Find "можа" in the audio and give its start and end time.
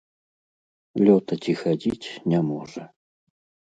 2.51-2.83